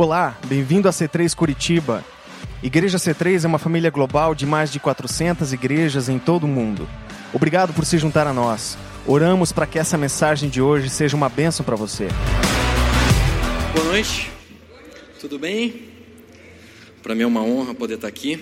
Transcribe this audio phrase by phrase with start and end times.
[0.00, 2.04] Olá, bem-vindo a C3 Curitiba.
[2.62, 6.88] Igreja C3 é uma família global de mais de 400 igrejas em todo o mundo.
[7.34, 8.78] Obrigado por se juntar a nós.
[9.04, 12.06] Oramos para que essa mensagem de hoje seja uma bênção para você.
[13.74, 14.30] Boa noite,
[15.18, 15.88] tudo bem?
[17.02, 18.40] Para mim é uma honra poder estar aqui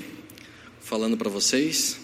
[0.82, 1.98] falando para vocês.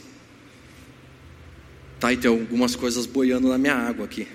[2.00, 4.26] Tá, e tem algumas coisas boiando na minha água aqui.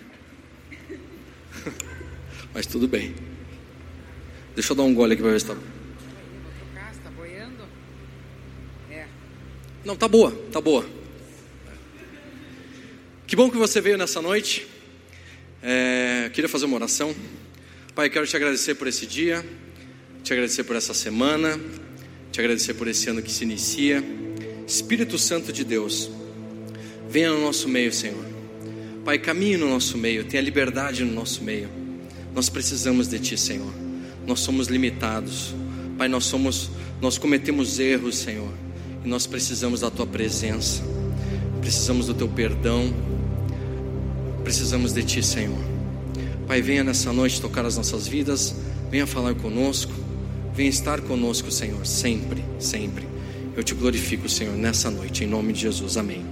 [2.53, 3.26] Mas tudo bem.
[4.57, 5.55] Deixa eu dar um gole aqui para ver se tá.
[6.91, 7.63] Está boiando?
[8.89, 9.05] É.
[9.85, 10.83] Não, tá boa, tá boa.
[13.27, 14.65] Que bom que você veio nessa noite.
[15.61, 17.15] É, queria fazer uma oração.
[17.93, 19.45] Pai, quero te agradecer por esse dia,
[20.23, 21.59] te agradecer por essa semana,
[22.31, 24.03] te agradecer por esse ano que se inicia.
[24.65, 26.09] Espírito Santo de Deus,
[27.07, 28.25] venha no nosso meio, Senhor.
[29.05, 31.69] Pai, caminhe no nosso meio, tenha liberdade no nosso meio.
[32.33, 33.86] Nós precisamos de Ti, Senhor.
[34.27, 35.55] Nós somos limitados.
[35.97, 36.69] Pai, nós somos,
[37.01, 38.51] nós cometemos erros, Senhor.
[39.03, 40.83] E nós precisamos da Tua presença.
[41.61, 42.93] Precisamos do Teu perdão.
[44.43, 45.57] Precisamos de Ti, Senhor.
[46.45, 48.53] Pai, venha nessa noite tocar as nossas vidas.
[48.91, 49.93] Venha falar conosco.
[50.53, 53.07] Venha estar conosco, Senhor, sempre, sempre.
[53.55, 55.97] Eu te glorifico, Senhor, nessa noite, em nome de Jesus.
[55.97, 56.25] Amém.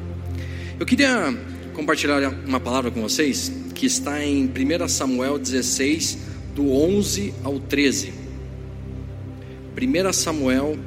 [0.80, 1.32] Eu queria
[1.74, 6.18] compartilhar uma palavra com vocês que está em 1 Samuel 16,
[6.56, 8.14] do 11 ao 13.
[9.78, 10.80] 1 Samuel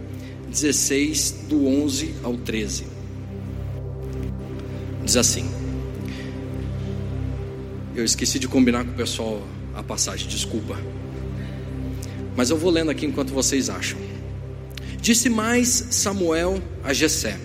[0.48, 2.86] 16, do 11 ao 13.
[5.04, 5.46] Diz assim.
[7.94, 9.42] Eu esqueci de combinar com o pessoal
[9.74, 10.78] a passagem, desculpa.
[12.34, 13.98] Mas eu vou lendo aqui enquanto vocês acham.
[15.00, 17.38] Disse mais Samuel a Jessé: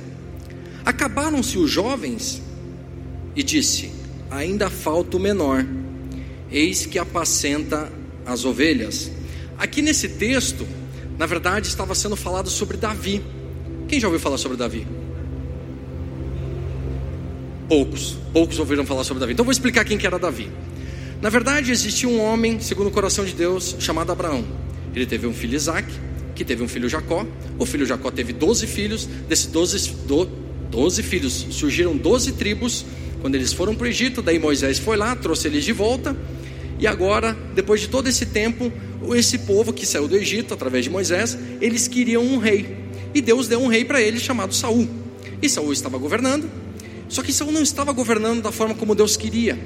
[0.85, 2.41] Acabaram-se os jovens?
[3.35, 3.91] E disse:
[4.31, 5.65] Ainda falta o menor.
[6.51, 7.91] Eis que apacenta
[8.25, 9.11] as ovelhas.
[9.57, 10.67] Aqui nesse texto,
[11.17, 13.21] na verdade, estava sendo falado sobre Davi.
[13.87, 14.87] Quem já ouviu falar sobre Davi?
[17.67, 19.33] Poucos, poucos ouviram falar sobre Davi.
[19.33, 20.49] Então vou explicar quem que era Davi.
[21.21, 24.43] Na verdade, existia um homem, segundo o coração de Deus, chamado Abraão.
[24.93, 25.87] Ele teve um filho Isaac,
[26.35, 27.25] que teve um filho Jacó.
[27.57, 29.05] O filho Jacó teve 12 filhos.
[29.27, 30.25] Desses 12, do,
[30.69, 32.85] 12 filhos surgiram 12 tribos.
[33.21, 36.15] Quando eles foram para o Egito, daí Moisés foi lá, trouxe eles de volta.
[36.83, 38.69] E agora, depois de todo esse tempo,
[39.15, 42.75] esse povo que saiu do Egito através de Moisés, eles queriam um rei.
[43.15, 44.89] E Deus deu um rei para eles chamado Saul.
[45.41, 46.51] E Saul estava governando.
[47.07, 49.57] Só que Saul não estava governando da forma como Deus queria.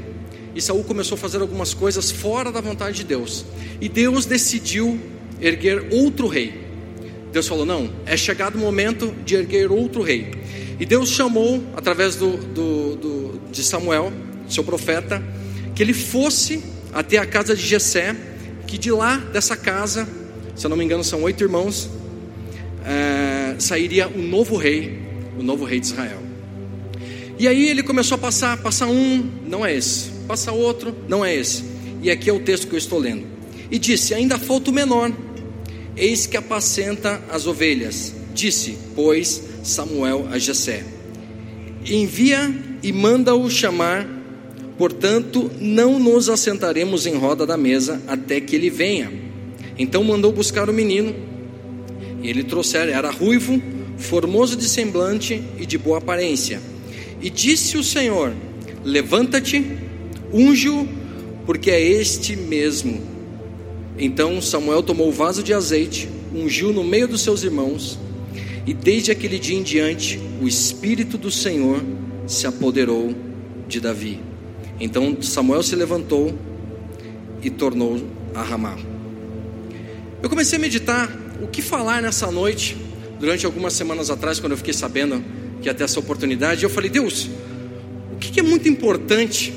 [0.54, 3.44] E Saul começou a fazer algumas coisas fora da vontade de Deus.
[3.82, 5.00] E Deus decidiu
[5.42, 6.54] erguer outro rei.
[7.34, 10.36] Deus falou: não, é chegado o momento de erguer outro rei.
[10.80, 14.14] E Deus chamou, através do, do, do, de Samuel,
[14.48, 15.24] seu profeta,
[15.74, 18.16] que ele fosse até a casa de Jessé,
[18.66, 20.10] que de lá dessa casa,
[20.56, 21.88] se eu não me engano, são oito irmãos,
[22.84, 24.98] é, sairia o novo rei,
[25.38, 26.24] o novo rei de Israel.
[27.38, 31.36] E aí ele começou a passar, passar um, não é esse, passa outro, não é
[31.36, 31.64] esse.
[32.02, 33.28] E aqui é o texto que eu estou lendo.
[33.70, 35.12] E disse: Ainda falta o menor,
[35.96, 38.12] eis que apacenta as ovelhas.
[38.34, 40.84] Disse, pois, Samuel a Jessé:
[41.86, 44.17] Envia e manda-o chamar
[44.78, 49.12] Portanto, não nos assentaremos em roda da mesa até que ele venha.
[49.78, 51.16] Então mandou buscar o menino.
[52.22, 53.62] E ele trouxera, era ruivo,
[53.98, 56.62] formoso de semblante e de boa aparência.
[57.22, 58.34] E disse o Senhor:
[58.84, 59.66] Levanta-te,
[60.32, 60.88] unge-o,
[61.46, 63.02] porque é este mesmo.
[63.98, 67.98] Então Samuel tomou o vaso de azeite, ungiu no meio dos seus irmãos,
[68.66, 71.84] e desde aquele dia em diante, o Espírito do Senhor
[72.28, 73.16] se apoderou
[73.68, 74.20] de Davi.
[74.80, 76.38] Então Samuel se levantou
[77.42, 78.02] e tornou
[78.34, 78.78] a Ramá.
[80.22, 81.10] Eu comecei a meditar
[81.42, 82.76] o que falar nessa noite,
[83.20, 85.24] durante algumas semanas atrás, quando eu fiquei sabendo
[85.62, 86.64] que ia ter essa oportunidade.
[86.64, 87.30] Eu falei, Deus,
[88.14, 89.54] o que é muito importante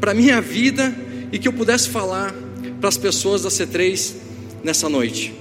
[0.00, 0.94] para a minha vida
[1.32, 2.34] e que eu pudesse falar
[2.80, 4.14] para as pessoas da C3
[4.62, 5.34] nessa noite?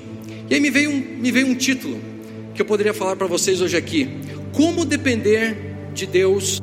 [0.49, 1.99] E aí me veio um, me veio um título
[2.53, 4.09] que eu poderia falar para vocês hoje aqui:
[4.53, 6.61] Como depender de Deus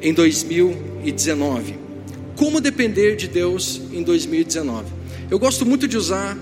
[0.00, 1.81] em 2019.
[2.42, 4.86] Como depender de Deus em 2019?
[5.30, 6.36] Eu gosto muito de usar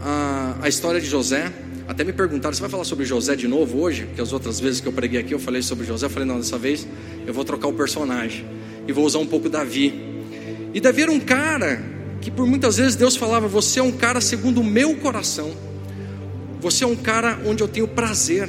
[0.00, 1.52] a, a história de José.
[1.86, 4.06] Até me perguntaram: você vai falar sobre José de novo hoje?
[4.06, 6.06] Porque as outras vezes que eu preguei aqui eu falei sobre José.
[6.06, 6.84] Eu falei: não, dessa vez
[7.24, 8.44] eu vou trocar o personagem
[8.88, 9.94] e vou usar um pouco Davi.
[10.74, 11.80] E Davi era um cara
[12.20, 15.52] que por muitas vezes Deus falava: você é um cara segundo o meu coração.
[16.60, 18.48] Você é um cara onde eu tenho prazer.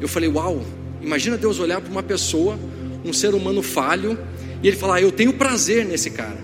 [0.00, 0.60] Eu falei: uau,
[1.00, 2.58] imagina Deus olhar para uma pessoa,
[3.04, 4.18] um ser humano falho
[4.62, 6.38] e ele fala: ah, Eu tenho prazer nesse cara.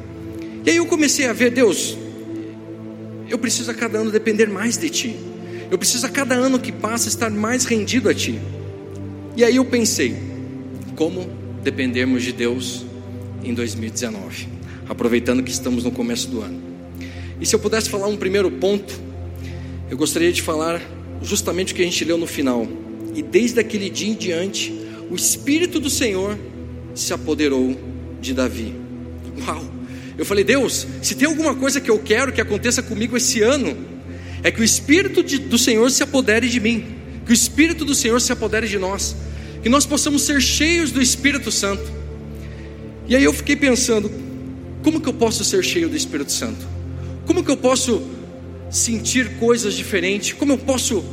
[0.64, 1.96] E aí eu comecei a ver, Deus,
[3.28, 5.16] eu preciso a cada ano depender mais de Ti.
[5.70, 8.38] Eu preciso a cada ano que passa estar mais rendido a Ti.
[9.36, 10.14] E aí eu pensei,
[10.94, 11.28] como
[11.62, 12.84] dependermos de Deus
[13.42, 14.48] em 2019,
[14.88, 16.60] aproveitando que estamos no começo do ano.
[17.40, 18.94] E se eu pudesse falar um primeiro ponto,
[19.90, 20.80] eu gostaria de falar
[21.22, 22.68] justamente o que a gente leu no final.
[23.14, 24.72] E desde aquele dia em diante,
[25.10, 26.38] o Espírito do Senhor
[26.94, 27.76] se apoderou
[28.22, 28.72] de Davi.
[29.46, 29.64] Uau!
[30.16, 33.76] Eu falei, Deus, se tem alguma coisa que eu quero que aconteça comigo esse ano,
[34.42, 36.86] é que o Espírito de, do Senhor se apodere de mim,
[37.26, 39.16] que o Espírito do Senhor se apodere de nós,
[39.62, 41.90] que nós possamos ser cheios do Espírito Santo.
[43.08, 44.10] E aí eu fiquei pensando,
[44.82, 46.66] como que eu posso ser cheio do Espírito Santo?
[47.26, 48.02] Como que eu posso
[48.70, 50.32] sentir coisas diferentes?
[50.32, 51.04] Como eu posso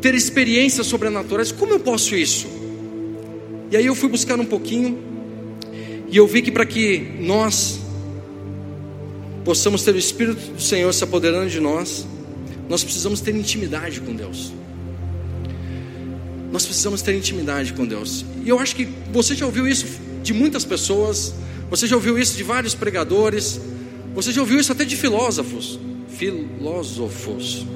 [0.00, 1.50] ter experiências sobrenaturais?
[1.50, 2.46] Como eu posso isso?
[3.70, 5.07] E aí eu fui buscar um pouquinho
[6.10, 7.80] e eu vi que para que nós
[9.44, 12.06] possamos ter o Espírito do Senhor se apoderando de nós,
[12.68, 14.52] nós precisamos ter intimidade com Deus.
[16.50, 18.24] Nós precisamos ter intimidade com Deus.
[18.44, 19.86] E eu acho que você já ouviu isso
[20.22, 21.34] de muitas pessoas,
[21.70, 23.60] você já ouviu isso de vários pregadores,
[24.14, 25.78] você já ouviu isso até de filósofos.
[26.08, 27.66] Filósofos.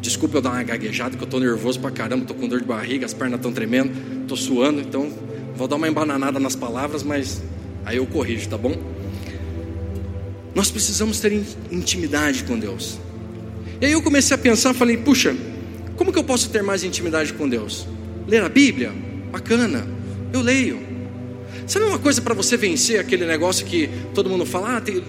[0.00, 2.66] Desculpa eu dar uma gaguejada, que eu estou nervoso pra caramba, estou com dor de
[2.66, 5.12] barriga, as pernas estão tremendo, estou suando, então
[5.54, 7.42] vou dar uma embananada nas palavras, mas
[7.84, 8.76] aí eu corrijo, tá bom?
[10.54, 11.32] Nós precisamos ter
[11.70, 12.98] intimidade com Deus.
[13.80, 15.34] E aí eu comecei a pensar, falei, puxa,
[15.96, 17.86] como que eu posso ter mais intimidade com Deus?
[18.26, 18.92] Ler a Bíblia?
[19.30, 19.86] Bacana,
[20.32, 20.90] eu leio.
[21.66, 24.78] Sabe uma coisa para você vencer aquele negócio que todo mundo fala?
[24.78, 25.00] Ah, tem,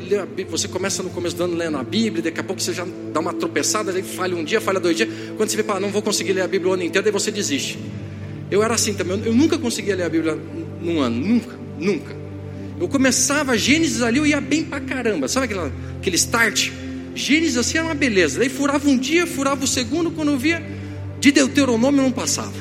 [0.47, 3.19] você começa no começo do ano lendo a Bíblia, daqui a pouco você já dá
[3.19, 5.09] uma tropeçada, aí falha um dia, falha dois dias.
[5.37, 7.31] Quando você vê, pá, não vou conseguir ler a Bíblia o ano inteiro, daí você
[7.31, 7.79] desiste.
[8.51, 10.37] Eu era assim também, eu nunca conseguia ler a Bíblia
[10.79, 12.20] num ano, nunca, nunca.
[12.81, 16.71] Eu começava Gênesis ali, eu ia bem pra caramba, sabe aquela, aquele start?
[17.13, 20.65] Gênesis assim era uma beleza, daí furava um dia, furava o segundo, quando eu via,
[21.19, 22.55] de Deuteronômio não passava.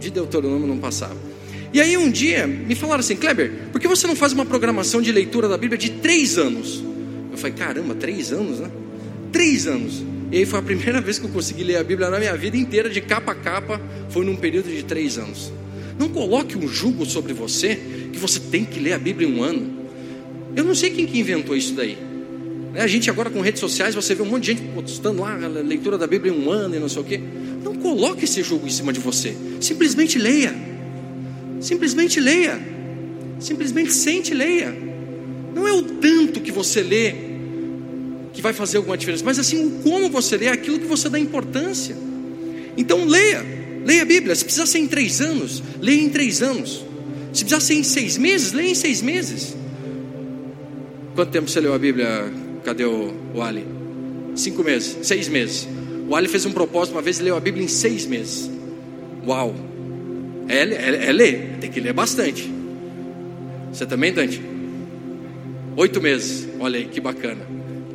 [0.00, 1.16] De Deuteronômio não passava.
[1.72, 5.00] E aí um dia me falaram assim, Kleber, por que você não faz uma programação
[5.00, 6.82] de leitura da Bíblia de três anos?
[7.30, 8.72] Eu falei, caramba, três anos, né?
[9.30, 10.04] Três anos.
[10.32, 12.56] E aí foi a primeira vez que eu consegui ler a Bíblia na minha vida
[12.56, 13.80] inteira, de capa a capa,
[14.10, 15.52] foi num período de três anos.
[16.02, 17.76] Não coloque um jugo sobre você
[18.12, 19.86] que você tem que ler a Bíblia em um ano.
[20.56, 21.96] Eu não sei quem que inventou isso daí.
[22.72, 25.32] Né, a gente agora com redes sociais, você vê um monte de gente postando lá
[25.32, 27.20] a leitura da Bíblia em um ano e não sei o quê.
[27.62, 29.36] Não coloque esse jugo em cima de você.
[29.60, 30.52] Simplesmente leia.
[31.60, 32.60] Simplesmente leia.
[33.38, 34.76] Simplesmente sente e leia.
[35.54, 37.14] Não é o tanto que você lê
[38.32, 41.16] que vai fazer alguma diferença, mas assim o como você lê, aquilo que você dá
[41.16, 41.94] importância.
[42.76, 44.34] Então leia, leia a Bíblia.
[44.34, 46.84] Se precisar ser em três anos, leia em três anos.
[47.32, 49.56] Se precisar ser em seis meses, leia em seis meses.
[51.14, 52.32] Quanto tempo você leu a Bíblia?
[52.64, 53.66] Cadê o, o Ali?
[54.34, 55.68] Cinco meses, seis meses.
[56.08, 58.50] O Ali fez um propósito uma vez e leu a Bíblia em seis meses.
[59.26, 59.54] Uau!
[60.48, 62.50] É, é, é ler, tem que ler bastante.
[63.72, 64.40] Você também, Dante?
[65.76, 67.40] Oito meses, olha aí, que bacana,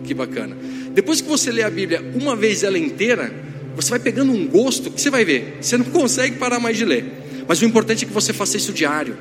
[0.04, 0.58] que bacana.
[0.94, 3.32] Depois que você lê a Bíblia uma vez ela inteira,
[3.78, 6.84] você vai pegando um gosto que você vai ver, você não consegue parar mais de
[6.84, 7.06] ler.
[7.48, 9.18] Mas o importante é que você faça isso diário.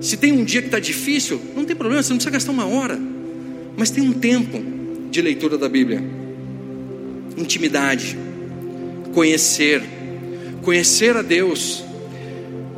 [0.00, 2.66] Se tem um dia que está difícil, não tem problema, você não precisa gastar uma
[2.66, 2.98] hora,
[3.76, 4.62] mas tem um tempo
[5.10, 6.02] de leitura da Bíblia.
[7.36, 8.16] Intimidade,
[9.12, 9.82] conhecer,
[10.62, 11.84] conhecer a Deus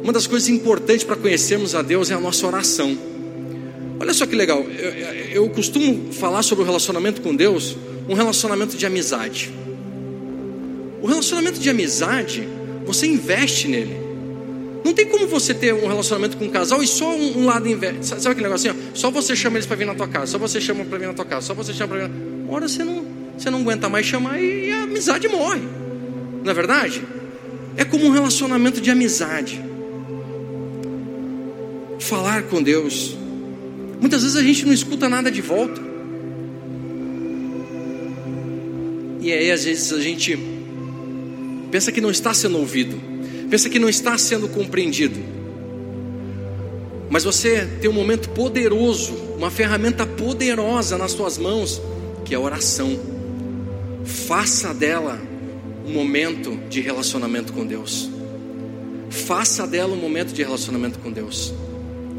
[0.02, 2.98] uma das coisas importantes para conhecermos a Deus é a nossa oração.
[4.00, 7.76] Olha só que legal, eu, eu costumo falar sobre o relacionamento com Deus,
[8.08, 9.52] um relacionamento de amizade.
[11.02, 12.48] O relacionamento de amizade,
[12.86, 13.96] você investe nele.
[14.84, 17.68] Não tem como você ter um relacionamento com um casal e só um, um lado
[17.68, 18.06] investe.
[18.06, 18.80] Sabe aquele negócio assim?
[18.80, 18.94] Ó?
[18.94, 21.14] Só você chama eles para vir na tua casa, só você chama para vir na
[21.14, 22.08] tua casa, só você chama para vir.
[22.08, 22.44] Na...
[22.44, 23.04] Uma hora você não,
[23.36, 25.62] você não aguenta mais chamar e a amizade morre.
[26.44, 27.02] Não é verdade?
[27.76, 29.60] É como um relacionamento de amizade
[31.98, 33.16] falar com Deus.
[34.00, 35.80] Muitas vezes a gente não escuta nada de volta.
[39.20, 40.51] E aí às vezes a gente
[41.72, 43.00] pensa que não está sendo ouvido,
[43.48, 45.18] pensa que não está sendo compreendido.
[47.08, 51.80] Mas você tem um momento poderoso, uma ferramenta poderosa nas suas mãos,
[52.26, 52.98] que é a oração.
[54.04, 55.18] Faça dela
[55.86, 58.08] um momento de relacionamento com Deus.
[59.08, 61.54] Faça dela um momento de relacionamento com Deus.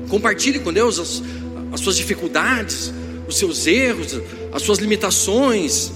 [0.10, 1.24] Compartilhe com Deus as,
[1.72, 2.92] as suas dificuldades,
[3.28, 4.20] os seus erros,
[4.52, 5.92] as suas limitações.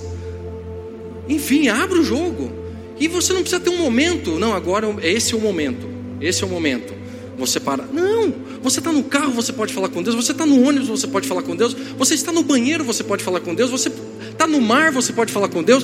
[1.27, 2.66] Enfim, abra o jogo.
[2.99, 4.39] E você não precisa ter um momento.
[4.39, 5.87] Não, agora esse é o momento.
[6.19, 6.93] Esse é o momento.
[7.37, 7.83] Você para.
[7.85, 10.15] Não, você está no carro, você pode falar com Deus.
[10.15, 11.75] Você está no ônibus, você pode falar com Deus.
[11.97, 13.69] Você está no banheiro, você pode falar com Deus.
[13.69, 13.91] Você
[14.37, 15.83] Está no mar, você pode falar com Deus.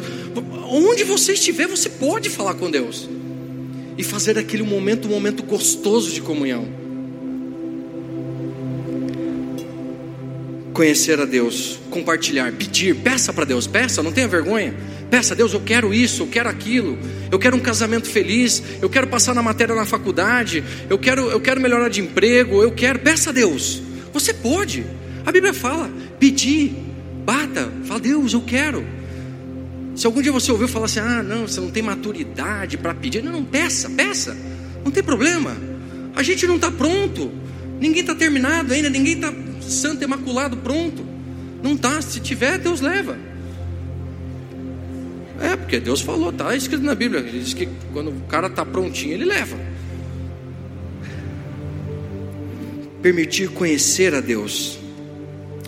[0.70, 3.10] Onde você estiver, você pode falar com Deus.
[3.98, 6.68] E fazer aquele momento um momento gostoso de comunhão.
[10.72, 14.76] Conhecer a Deus, compartilhar, pedir, peça para Deus, peça, não tenha vergonha.
[15.14, 16.98] Peça a Deus, eu quero isso, eu quero aquilo,
[17.30, 21.40] eu quero um casamento feliz, eu quero passar na matéria na faculdade, eu quero, eu
[21.40, 22.98] quero melhorar de emprego, eu quero.
[22.98, 23.80] Peça a Deus.
[24.12, 24.84] Você pode.
[25.24, 25.88] A Bíblia fala,
[26.20, 26.76] pedir,
[27.24, 28.84] bata, fala, Deus, eu quero.
[29.96, 33.22] Se algum dia você ouviu falar assim, ah, não, você não tem maturidade para pedir,
[33.22, 34.36] não, não, peça, peça,
[34.84, 35.56] não tem problema.
[36.16, 37.32] A gente não está pronto,
[37.80, 41.06] ninguém está terminado ainda, ninguém está santo, imaculado, pronto.
[41.62, 43.32] Não está, se tiver, Deus leva.
[45.44, 48.66] É, porque Deus falou, está escrito na Bíblia, ele diz que quando o cara está
[48.66, 49.58] prontinho, ele leva.
[53.02, 54.80] Permitir conhecer a Deus.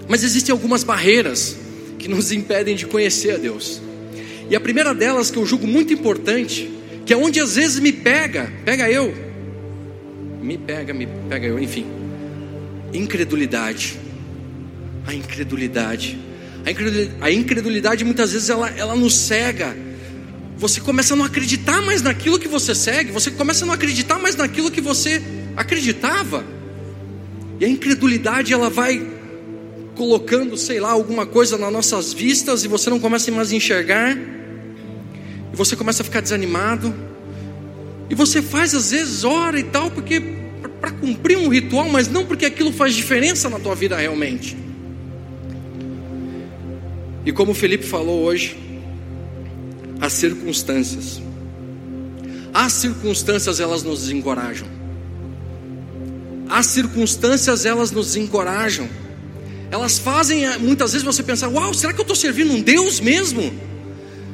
[0.07, 1.57] Mas existem algumas barreiras
[1.99, 3.81] que nos impedem de conhecer a Deus.
[4.49, 6.71] E a primeira delas, que eu julgo muito importante,
[7.05, 9.13] que é onde às vezes me pega, pega eu,
[10.41, 11.85] me pega, me pega eu, enfim,
[12.93, 13.99] incredulidade.
[15.05, 16.17] A incredulidade.
[17.21, 19.77] A incredulidade, muitas vezes ela, ela nos cega.
[20.57, 24.17] Você começa a não acreditar mais naquilo que você segue, você começa a não acreditar
[24.17, 25.21] mais naquilo que você
[25.55, 26.43] acreditava.
[27.59, 29.05] E a incredulidade ela vai
[29.95, 34.17] colocando, sei lá, alguma coisa nas nossas vistas e você não começa mais a enxergar.
[34.17, 36.93] E você começa a ficar desanimado.
[38.09, 40.19] E você faz às vezes hora e tal porque
[40.81, 44.64] para cumprir um ritual, mas não porque aquilo faz diferença na tua vida realmente.
[47.25, 48.55] E como o Felipe falou hoje,
[49.99, 51.21] as circunstâncias.
[52.53, 54.67] As circunstâncias elas nos desencorajam.
[56.47, 58.87] As circunstâncias elas nos encorajam.
[59.71, 62.99] Elas fazem eh, muitas vezes você pensar: Uau, será que eu estou servindo um Deus
[62.99, 63.51] mesmo?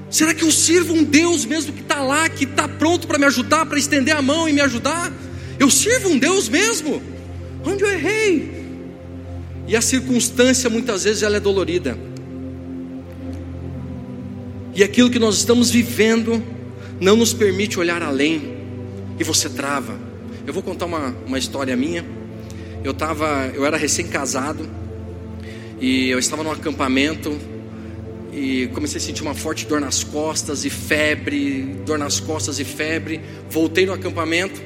[0.09, 3.25] Será que eu sirvo um Deus mesmo que está lá, que está pronto para me
[3.25, 5.11] ajudar, para estender a mão e me ajudar?
[5.57, 7.01] Eu sirvo um Deus mesmo?
[7.65, 8.51] Onde eu errei?
[9.67, 11.97] E a circunstância muitas vezes ela é dolorida.
[14.73, 16.41] E aquilo que nós estamos vivendo
[16.99, 18.57] não nos permite olhar além.
[19.19, 19.99] E você trava.
[20.47, 22.05] Eu vou contar uma, uma história minha.
[22.83, 24.67] Eu tava, eu era recém-casado
[25.79, 27.37] e eu estava num acampamento
[28.31, 32.63] e comecei a sentir uma forte dor nas costas e febre, dor nas costas e
[32.63, 33.19] febre.
[33.49, 34.61] Voltei no acampamento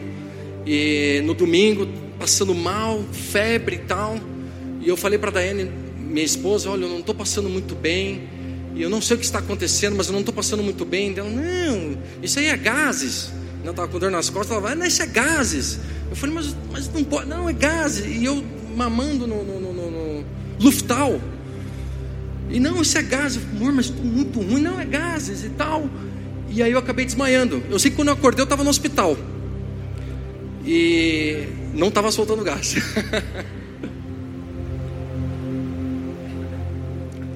[0.66, 1.88] e no domingo,
[2.20, 4.20] passando mal, febre e tal.
[4.82, 8.35] E eu falei para Daiane, minha esposa: Olha, eu não estou passando muito bem.
[8.76, 11.14] E eu não sei o que está acontecendo, mas eu não estou passando muito bem.
[11.18, 13.32] Ela, não, isso aí é gases.
[13.64, 14.52] Eu estava com dor nas costas.
[14.52, 15.80] Ela falou, não, isso é gases.
[16.10, 18.06] Eu falei, mas, mas não pode, não, é gases.
[18.06, 18.44] E eu
[18.76, 20.26] mamando no, no, no, no
[20.60, 21.20] Luftal.
[22.50, 23.42] E não, isso é gases.
[23.56, 24.62] Amor, mas estou muito ruim.
[24.62, 25.90] Não, é gases e tal.
[26.50, 27.64] E aí eu acabei desmaiando.
[27.70, 29.18] Eu sei que quando eu acordei, eu estava no hospital
[30.66, 32.76] e não estava soltando gás.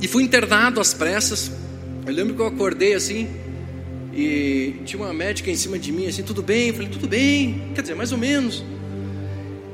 [0.01, 1.51] e fui internado às pressas.
[2.06, 3.27] Eu lembro que eu acordei assim
[4.13, 6.70] e tinha uma médica em cima de mim assim, tudo bem?
[6.70, 8.63] Eu falei, tudo bem, quer dizer, mais ou menos.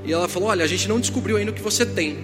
[0.06, 2.18] E ela falou: Olha, a gente não descobriu ainda o que você tem,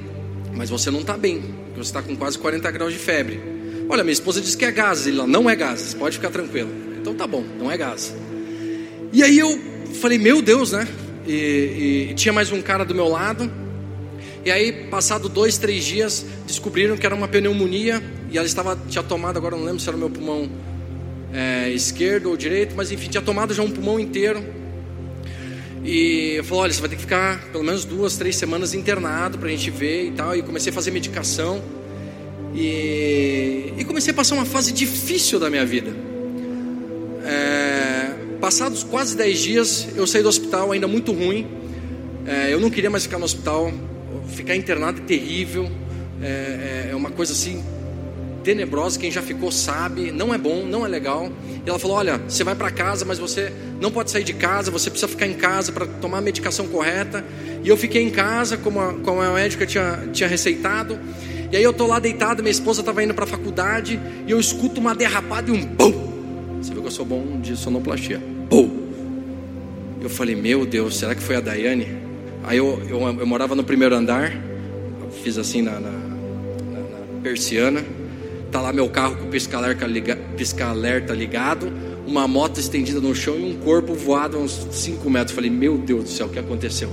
[0.53, 1.41] mas você não está bem,
[1.75, 3.41] você está com quase 40 graus de febre.
[3.89, 5.07] Olha, minha esposa disse que é gases.
[5.07, 6.69] Ele não é gases, pode ficar tranquilo.
[6.99, 8.13] Então tá bom, não é gás.
[9.11, 9.59] E aí eu
[9.99, 10.87] falei: Meu Deus, né?
[11.25, 13.51] e, e, e tinha mais um cara do meu lado.
[14.43, 19.03] E aí, passado dois, três dias, descobriram que era uma pneumonia e ela estava tinha
[19.03, 20.49] tomado agora não lembro se era o meu pulmão
[21.33, 24.43] é, esquerdo ou direito, mas enfim tinha tomado já um pulmão inteiro.
[25.83, 29.37] E eu falei, olha, você vai ter que ficar pelo menos duas, três semanas internado
[29.37, 30.35] para a gente ver e tal.
[30.35, 31.61] E comecei a fazer medicação
[32.53, 35.91] e, e comecei a passar uma fase difícil da minha vida.
[37.23, 37.81] É,
[38.41, 41.47] Passados quase 10 dias, eu saí do hospital ainda muito ruim.
[42.25, 43.71] É, eu não queria mais ficar no hospital.
[44.27, 45.69] Ficar internado é terrível.
[46.21, 47.63] É, é, é uma coisa assim
[48.43, 48.99] tenebrosa.
[48.99, 50.11] Quem já ficou sabe.
[50.11, 51.31] Não é bom, não é legal.
[51.65, 54.71] E ela falou: Olha, você vai para casa, mas você não pode sair de casa.
[54.71, 57.23] Você precisa ficar em casa para tomar a medicação correta.
[57.63, 60.99] E eu fiquei em casa, como a, como a médica tinha, tinha receitado.
[61.51, 64.39] E aí eu tô lá deitado, minha esposa estava indo para a faculdade e eu
[64.39, 66.11] escuto uma derrapada e um bum
[66.61, 68.21] você viu que eu sou bom de sonoplastia.
[68.49, 68.69] Pô!
[69.99, 71.87] Eu falei, meu Deus, será que foi a Daiane?
[72.43, 74.33] Aí eu, eu, eu morava no primeiro andar,
[75.23, 77.83] fiz assim na, na, na, na persiana.
[78.51, 80.73] Tá lá meu carro com o pisca-alerta liga, pisca
[81.15, 81.71] ligado,
[82.05, 85.33] uma moto estendida no chão e um corpo voado a uns 5 metros.
[85.33, 86.91] Falei, meu Deus do céu, o que aconteceu?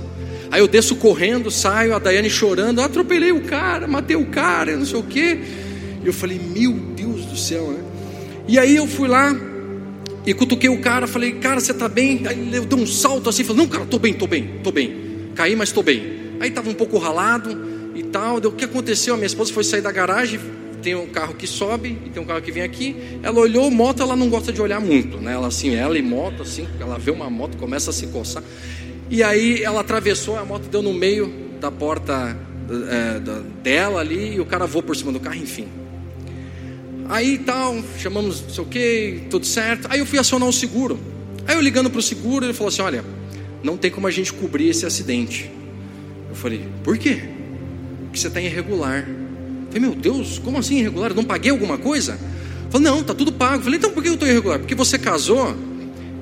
[0.51, 4.85] Aí eu desço correndo, saio, a Daiane chorando, atropelei o cara, matei o cara, não
[4.85, 5.39] sei o quê.
[6.01, 7.83] E eu falei, meu Deus do céu, né?
[8.47, 9.35] E aí eu fui lá
[10.25, 12.21] e cutuquei o cara, falei, cara, você tá bem?
[12.25, 15.08] Aí ele deu um salto assim, falou, não, cara, tô bem, tô bem, tô bem.
[15.39, 16.35] Caí, mas tô bem.
[16.41, 17.49] Aí tava um pouco ralado
[17.95, 18.41] e tal.
[18.41, 19.13] Deu, o que aconteceu?
[19.13, 20.37] A minha esposa foi sair da garagem,
[20.83, 22.93] tem um carro que sobe e tem um carro que vem aqui.
[23.23, 25.31] Ela olhou, moto, ela não gosta de olhar muito, né?
[25.31, 28.43] Ela assim, ela e moto, assim, ela vê uma moto, começa a se coçar.
[29.09, 32.37] E aí ela atravessou, a moto deu no meio da porta
[32.89, 35.69] é, da, dela ali e o cara voou por cima do carro, enfim.
[37.07, 39.87] Aí tal, chamamos não sei o que, tudo certo.
[39.89, 40.99] Aí eu fui acionar o seguro.
[41.47, 43.05] Aí eu ligando para o seguro, ele falou assim: olha,
[43.63, 45.51] não tem como a gente cobrir esse acidente.
[46.29, 47.23] Eu falei, por quê?
[48.03, 49.07] Porque você está irregular.
[49.07, 51.11] Eu falei, meu Deus, como assim irregular?
[51.11, 52.13] Eu não paguei alguma coisa?
[52.65, 53.57] Eu falei, não, tá tudo pago.
[53.57, 54.59] Eu falei, então por que eu estou irregular?
[54.59, 55.55] Porque você casou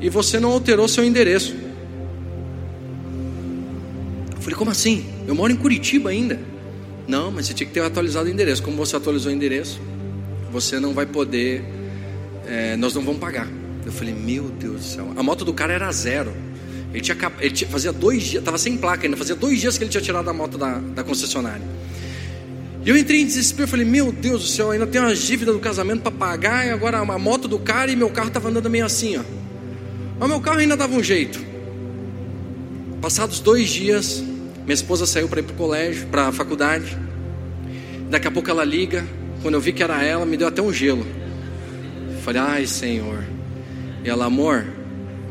[0.01, 1.55] e você não alterou seu endereço.
[4.35, 5.05] Eu falei, como assim?
[5.27, 6.39] Eu moro em Curitiba ainda.
[7.07, 8.61] Não, mas você tinha que ter atualizado o endereço.
[8.61, 9.79] Como você atualizou o endereço,
[10.51, 11.63] você não vai poder,
[12.45, 13.47] é, nós não vamos pagar.
[13.85, 15.13] Eu falei, meu Deus do céu.
[15.15, 16.33] A moto do cara era zero.
[16.93, 19.83] Ele tinha, ele tinha fazia dois dias, estava sem placa ainda, fazia dois dias que
[19.83, 21.61] ele tinha tirado a moto da, da concessionária.
[22.85, 25.59] E eu entrei em desespero, falei, meu Deus do céu, ainda tem uma dívida do
[25.59, 28.85] casamento para pagar, e agora a moto do cara e meu carro estava andando meio
[28.85, 29.23] assim, ó.
[30.17, 31.39] Mas meu carro ainda dava um jeito.
[33.01, 34.23] Passados dois dias,
[34.63, 36.97] minha esposa saiu para ir para o colégio, para a faculdade.
[38.09, 39.05] Daqui a pouco ela liga,
[39.41, 41.05] quando eu vi que era ela, me deu até um gelo.
[42.23, 43.23] Falei, ai Senhor.
[44.03, 44.65] E ela, amor,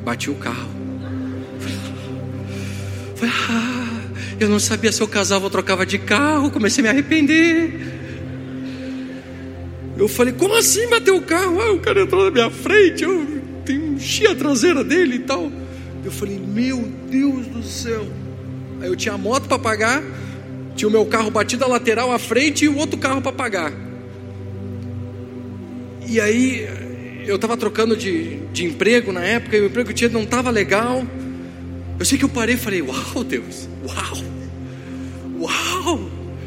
[0.04, 0.75] bati o carro.
[4.38, 6.50] Eu não sabia se eu casava ou trocava de carro.
[6.50, 7.96] Comecei a me arrepender.
[9.96, 11.60] Eu falei, como assim bateu o carro?
[11.60, 13.26] Ah, o cara entrou na minha frente, eu
[13.68, 15.50] enchi a traseira dele e tal.
[16.04, 18.06] Eu falei, meu Deus do céu.
[18.80, 20.02] Aí eu tinha a moto para pagar,
[20.76, 23.72] tinha o meu carro batido a lateral à frente e o outro carro para pagar.
[26.06, 26.68] E aí
[27.26, 30.50] eu estava trocando de, de emprego na época, e o emprego que tinha não estava
[30.50, 31.04] legal.
[31.98, 34.25] Eu sei que eu parei e falei, uau Deus, uau,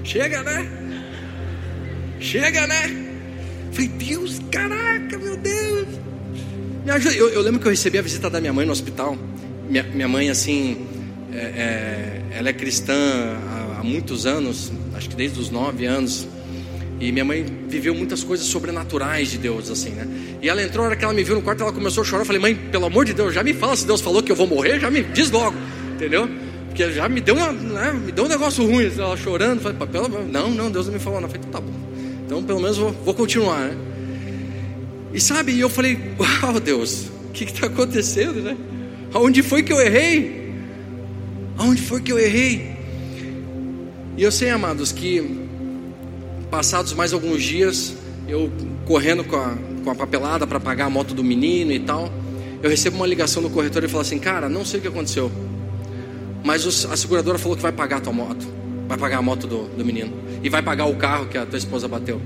[0.09, 0.67] chega né?
[2.19, 3.09] Chega né?
[3.71, 5.87] Falei, Deus, caraca, meu Deus.
[6.83, 7.15] Me ajuda.
[7.15, 9.15] Eu, eu, lembro que eu recebi a visita da minha mãe no hospital.
[9.69, 10.87] Minha, minha mãe, assim,
[11.31, 16.27] é, é, ela é cristã há, há muitos anos, acho que desde os nove anos.
[16.99, 20.07] E minha mãe viveu muitas coisas sobrenaturais de Deus, assim, né?
[20.41, 22.23] E ela entrou, na hora que ela me viu no quarto, ela começou a chorar.
[22.23, 24.35] Eu falei, mãe, pelo amor de Deus, já me fala se Deus falou que eu
[24.35, 25.55] vou morrer, já me diz logo,
[25.93, 26.27] entendeu?
[26.69, 29.61] Porque já me deu, uma, né, me deu um negócio ruim, ela chorando.
[29.61, 31.27] Falei, pelo, não, não, Deus não me falou, não.
[31.27, 31.73] Eu falei, então tá bom.
[32.25, 33.77] Então pelo menos vou, vou continuar, né?
[35.13, 35.99] E sabe, eu falei,
[36.43, 38.55] uau, Deus, o que está acontecendo, né?
[39.13, 40.53] Aonde foi que eu errei?
[41.57, 42.77] Aonde foi que eu errei?
[44.15, 45.47] E eu sei, amados, que
[46.49, 47.93] Passados mais alguns dias,
[48.27, 48.51] eu
[48.87, 52.11] correndo com a, com a papelada para pagar a moto do menino e tal,
[52.63, 55.31] eu recebo uma ligação do corretor e fala assim: Cara, não sei o que aconteceu,
[56.43, 58.47] mas a seguradora falou que vai pagar a tua moto,
[58.87, 61.57] vai pagar a moto do, do menino e vai pagar o carro que a tua
[61.57, 62.21] esposa bateu.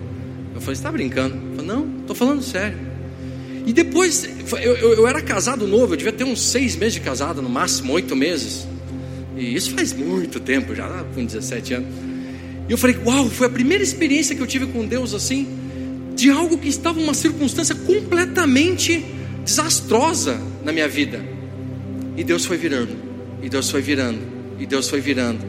[0.54, 1.36] Eu falei: Você está brincando?
[1.36, 2.78] Eu falei, não, estou falando sério.
[3.66, 4.28] E depois,
[4.62, 7.50] eu, eu, eu, era casado novo, eu devia ter uns seis meses de casado, no
[7.50, 8.68] máximo oito meses.
[9.38, 11.90] E isso faz muito tempo, já com 17 anos.
[12.68, 15.48] E eu falei, uau, foi a primeira experiência que eu tive com Deus assim,
[16.16, 19.04] de algo que estava uma circunstância completamente
[19.44, 21.24] desastrosa na minha vida.
[22.16, 22.96] E Deus foi virando,
[23.44, 24.20] e Deus foi virando,
[24.58, 25.46] e Deus foi virando.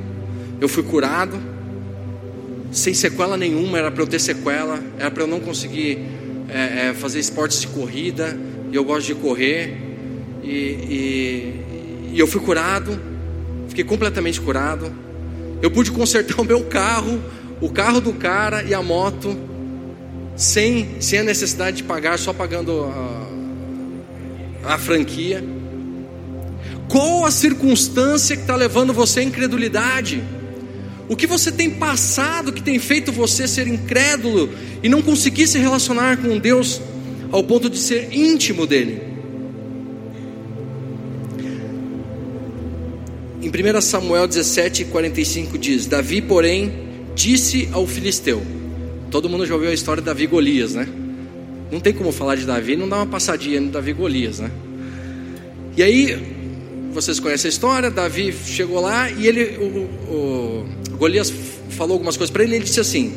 [0.60, 1.40] Eu fui curado,
[2.72, 5.98] sem sequela nenhuma, era para eu ter sequela, era para eu não conseguir
[6.48, 8.36] é, é, fazer esportes de corrida,
[8.72, 9.76] e eu gosto de correr,
[10.42, 13.00] e, e, e eu fui curado,
[13.68, 14.92] fiquei completamente curado.
[15.62, 17.22] Eu pude consertar o meu carro,
[17.60, 19.38] o carro do cara e a moto,
[20.36, 22.90] sem, sem a necessidade de pagar, só pagando
[24.64, 25.53] a, a franquia.
[26.88, 30.22] Qual a circunstância que está levando você à incredulidade?
[31.08, 34.50] O que você tem passado que tem feito você ser incrédulo
[34.82, 36.80] e não conseguir se relacionar com Deus
[37.30, 39.02] ao ponto de ser íntimo dele?
[43.42, 46.72] Em 1 Samuel 17, 45 diz: Davi, porém,
[47.14, 48.42] disse ao filisteu.
[49.10, 50.88] Todo mundo já ouviu a história de Davi e Golias, né?
[51.70, 54.50] Não tem como falar de Davi, não dá uma passadinha no Davi e Golias, né?
[55.76, 56.33] E aí,
[56.94, 61.32] vocês conhecem a história, Davi chegou lá e ele, o, o, Golias
[61.70, 63.12] falou algumas coisas para ele, ele disse assim: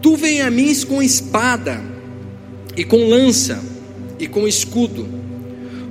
[0.00, 1.82] Tu vem a mim com espada
[2.76, 3.62] e com lança
[4.18, 5.08] e com escudo,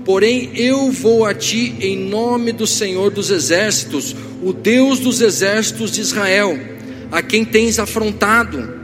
[0.05, 5.91] Porém, eu vou a ti em nome do Senhor dos exércitos, o Deus dos exércitos
[5.91, 6.59] de Israel,
[7.09, 8.81] a quem tens afrontado.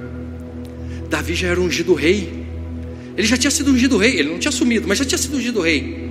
[1.10, 2.46] Davi já era ungido rei.
[3.18, 5.60] Ele já tinha sido ungido rei, ele não tinha assumido, mas já tinha sido ungido
[5.60, 6.09] rei.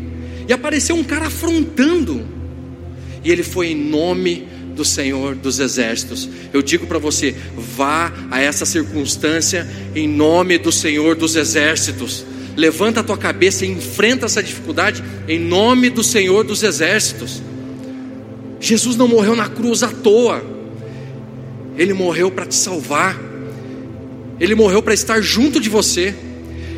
[0.48, 2.26] E apareceu um cara afrontando.
[3.22, 6.28] E ele foi em nome do Senhor dos Exércitos.
[6.52, 7.34] Eu digo para você,
[7.76, 12.24] vá a essa circunstância em nome do Senhor dos Exércitos.
[12.56, 17.42] Levanta a tua cabeça e enfrenta essa dificuldade em nome do Senhor dos Exércitos.
[18.60, 20.42] Jesus não morreu na cruz à toa.
[21.76, 23.20] Ele morreu para te salvar.
[24.40, 26.14] Ele morreu para estar junto de você.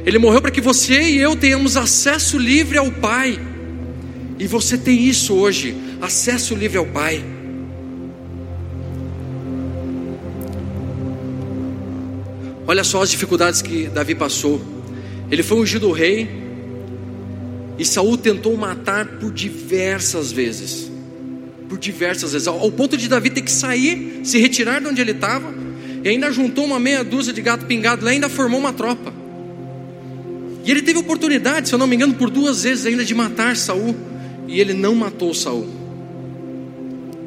[0.05, 3.39] Ele morreu para que você e eu tenhamos acesso livre ao Pai.
[4.41, 7.23] E você tem isso hoje, acesso livre ao Pai.
[12.67, 14.59] Olha só as dificuldades que Davi passou.
[15.31, 16.27] Ele foi ungido rei
[17.79, 20.91] e Saul tentou matar por diversas vezes.
[21.69, 25.13] Por diversas vezes, ao ponto de Davi ter que sair, se retirar de onde ele
[25.13, 25.53] estava,
[26.03, 29.13] e ainda juntou uma meia dúzia de gato pingado lá e ainda formou uma tropa.
[30.65, 33.55] E ele teve oportunidade, se eu não me engano, por duas vezes ainda de matar
[33.55, 33.95] Saul,
[34.51, 35.67] e ele não matou Saul.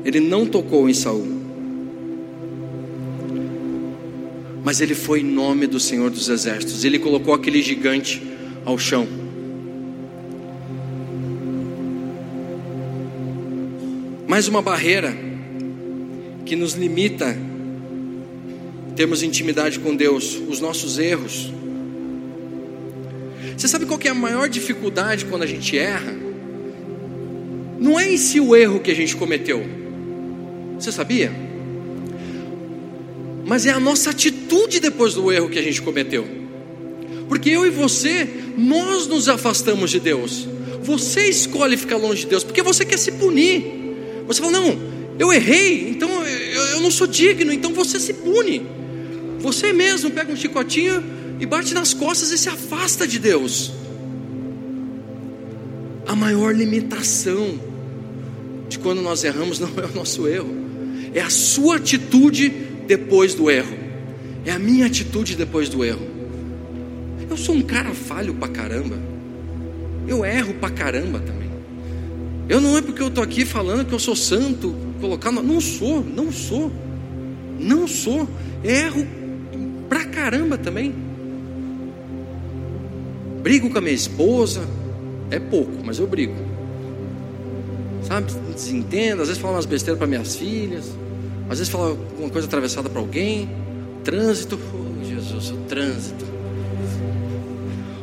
[0.05, 1.43] Ele não tocou em Saul.
[4.63, 6.85] mas ele foi em nome do Senhor dos Exércitos.
[6.85, 8.21] Ele colocou aquele gigante
[8.63, 9.05] ao chão.
[14.25, 15.13] Mais uma barreira
[16.45, 17.37] que nos limita
[18.95, 21.51] termos intimidade com Deus, os nossos erros.
[23.57, 26.15] Você sabe qual é a maior dificuldade quando a gente erra?
[27.83, 29.61] Não é em si o erro que a gente cometeu.
[30.79, 31.29] Você sabia?
[33.45, 36.25] Mas é a nossa atitude depois do erro que a gente cometeu.
[37.27, 38.25] Porque eu e você,
[38.57, 40.47] nós nos afastamos de Deus.
[40.81, 43.65] Você escolhe ficar longe de Deus, porque você quer se punir.
[44.27, 44.79] Você fala, não,
[45.19, 48.65] eu errei, então eu, eu não sou digno, então você se pune.
[49.39, 51.03] Você mesmo pega um chicotinho
[51.37, 53.73] e bate nas costas e se afasta de Deus.
[56.07, 57.72] A maior limitação
[58.73, 60.49] de quando nós erramos não é o nosso erro,
[61.13, 62.49] é a sua atitude
[62.87, 63.77] depois do erro,
[64.45, 66.05] é a minha atitude depois do erro.
[67.29, 68.97] Eu sou um cara falho pra caramba,
[70.07, 71.49] eu erro pra caramba também.
[72.49, 76.03] Eu não é porque eu tô aqui falando que eu sou santo, colocando, não sou,
[76.03, 76.71] não sou,
[77.59, 78.27] não sou,
[78.63, 79.05] erro
[79.87, 80.95] pra caramba também.
[83.43, 84.67] Brigo com a minha esposa,
[85.29, 86.42] é pouco, mas eu brigo.
[88.07, 90.91] Sabe, desentendo, às vezes falo umas besteiras para minhas filhas.
[91.49, 93.49] Às vezes fala alguma coisa atravessada para alguém.
[94.03, 96.25] Trânsito, oh, Jesus, o trânsito.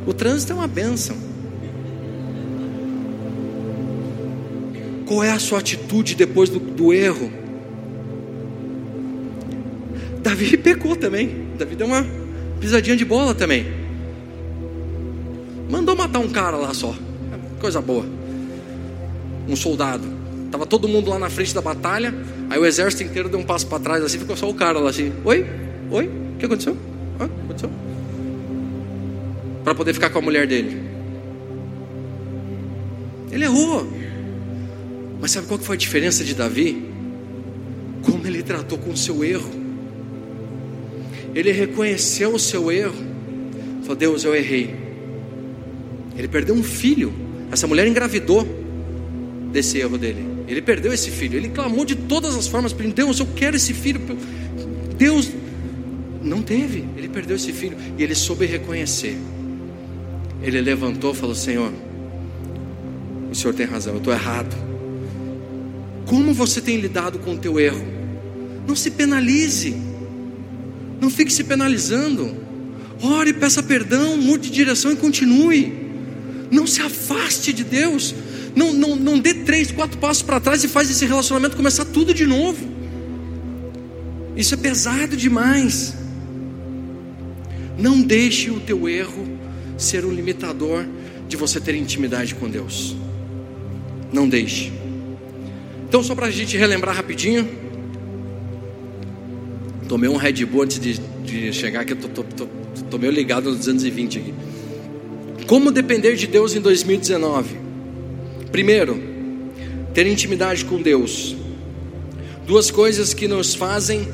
[0.06, 1.16] O trânsito é uma bênção.
[5.06, 7.30] Qual é a sua atitude depois do, do erro?
[10.22, 11.48] Davi pecou também.
[11.58, 12.06] Davi deu uma
[12.60, 13.66] pisadinha de bola também.
[15.68, 16.94] Mandou matar um cara lá só.
[17.60, 18.19] Coisa boa.
[19.50, 20.04] Um soldado.
[20.50, 22.14] Tava todo mundo lá na frente da batalha.
[22.48, 24.90] Aí o exército inteiro deu um passo para trás, assim, ficou só o cara lá
[24.90, 25.44] assim: Oi?
[25.90, 26.06] Oi?
[26.06, 26.76] O que aconteceu?
[27.18, 27.70] Ah, aconteceu?
[29.64, 30.80] Para poder ficar com a mulher dele.
[33.32, 33.86] Ele errou.
[35.20, 36.90] Mas sabe qual que foi a diferença de Davi?
[38.02, 39.50] Como ele tratou com o seu erro.
[41.34, 42.94] Ele reconheceu o seu erro.
[43.82, 44.74] Falou: Deus, eu errei.
[46.16, 47.12] Ele perdeu um filho.
[47.50, 48.59] Essa mulher engravidou
[49.52, 50.24] desse erro dele.
[50.48, 51.36] Ele perdeu esse filho.
[51.36, 54.00] Ele clamou de todas as formas para Deus, eu quero esse filho.
[54.96, 55.30] Deus
[56.22, 56.84] não teve.
[56.96, 59.16] Ele perdeu esse filho e ele soube reconhecer.
[60.42, 61.72] Ele levantou falou: Senhor,
[63.30, 64.56] o Senhor tem razão, eu estou errado.
[66.06, 67.84] Como você tem lidado com o teu erro?
[68.66, 69.76] Não se penalize.
[71.00, 72.34] Não fique se penalizando.
[73.02, 75.72] Ore, peça perdão, mude de direção e continue.
[76.50, 78.14] Não se afaste de Deus.
[78.54, 82.12] Não, não, não dê três, quatro passos para trás e faz esse relacionamento começar tudo
[82.12, 82.68] de novo.
[84.36, 85.94] Isso é pesado demais.
[87.78, 89.26] Não deixe o teu erro
[89.76, 90.84] ser um limitador
[91.28, 92.96] de você ter intimidade com Deus.
[94.12, 94.72] Não deixe.
[95.88, 97.48] Então, só para a gente relembrar rapidinho.
[99.88, 102.46] Tomei um Red Bull antes de, de chegar aqui, eu tô, tô, tô,
[102.90, 104.34] tô meio ligado nos 220 aqui.
[105.46, 107.59] Como depender de Deus em 2019?
[108.52, 109.00] Primeiro,
[109.94, 111.36] ter intimidade com Deus.
[112.46, 114.08] Duas coisas que nos fazem,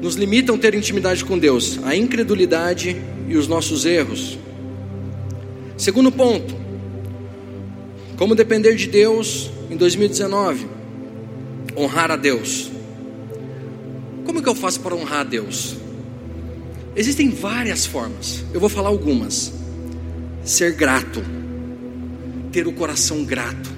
[0.00, 2.96] nos limitam ter intimidade com Deus: a incredulidade
[3.28, 4.38] e os nossos erros.
[5.76, 6.54] Segundo ponto,
[8.16, 10.66] como depender de Deus em 2019?
[11.76, 12.70] Honrar a Deus.
[14.24, 15.76] Como que eu faço para honrar a Deus?
[16.94, 18.44] Existem várias formas.
[18.52, 19.52] Eu vou falar algumas.
[20.44, 21.41] Ser grato.
[22.52, 23.70] Ter o coração grato.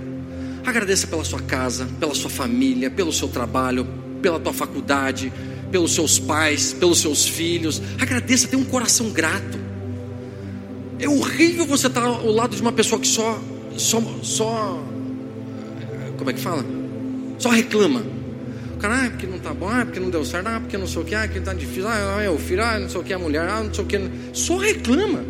[0.66, 3.86] Agradeça pela sua casa, pela sua família, pelo seu trabalho,
[4.20, 5.32] pela tua faculdade,
[5.70, 7.80] pelos seus pais, pelos seus filhos.
[8.00, 9.58] Agradeça, tenha um coração grato.
[10.98, 13.40] É horrível você estar ao lado de uma pessoa que só,
[13.76, 14.82] só, só,
[16.16, 16.64] como é que fala?
[17.38, 18.02] Só reclama.
[18.74, 20.86] O cara, ah, porque não tá bom, ah, porque não deu certo, ah, porque não
[20.86, 23.04] sei o que, ah, que tá difícil, ah, é o filho, ah, não sei o
[23.04, 24.00] que, a mulher, ah, não sei o que.
[24.32, 25.24] Só reclama.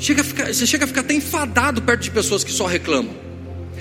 [0.00, 3.14] Chega ficar, você chega a ficar até enfadado perto de pessoas que só reclamam.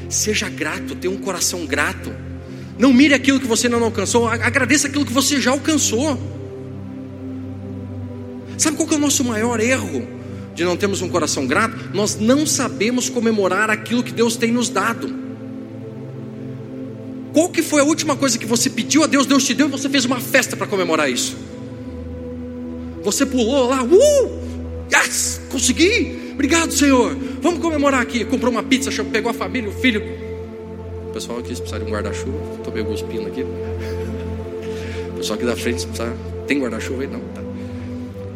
[0.10, 2.13] Seja grato, tenha um coração grato.
[2.77, 6.19] Não mire aquilo que você não alcançou, agradeça aquilo que você já alcançou.
[8.58, 10.05] Sabe qual que é o nosso maior erro
[10.53, 11.89] de não termos um coração grato?
[11.93, 15.10] Nós não sabemos comemorar aquilo que Deus tem nos dado.
[17.32, 19.71] Qual que foi a última coisa que você pediu a Deus, Deus te deu e
[19.71, 21.38] você fez uma festa para comemorar isso?
[23.03, 24.48] Você pulou lá, uh!
[24.91, 25.41] Yes!
[25.49, 26.32] Consegui!
[26.34, 27.15] Obrigado, Senhor!
[27.41, 28.25] Vamos comemorar aqui.
[28.25, 30.02] Comprou uma pizza, pegou a família, o filho,
[31.10, 33.43] o pessoal aqui, se precisar de um guarda-chuva, estou meio cuspindo aqui.
[33.43, 36.13] O pessoal aqui da frente, se precisar,
[36.47, 37.08] tem guarda-chuva aí?
[37.08, 37.41] Não, tá.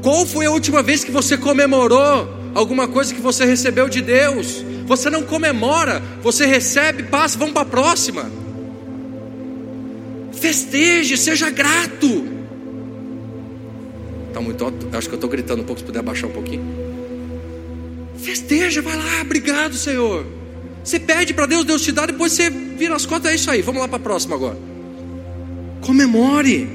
[0.02, 4.66] Qual foi a última vez que você comemorou alguma coisa que você recebeu de Deus?
[4.86, 8.30] Você não comemora, você recebe, passa, vamos para a próxima.
[10.34, 12.28] Festeje, seja grato.
[14.34, 14.90] Tá muito alto?
[14.92, 16.66] Acho que eu estou gritando um pouco, se puder abaixar um pouquinho.
[18.18, 20.26] Festeja, vai lá, obrigado, Senhor.
[20.84, 23.62] Você pede para Deus, Deus te dá, depois você vira as contas, é isso aí.
[23.62, 24.58] Vamos lá para a próxima agora.
[25.82, 26.68] Comemore.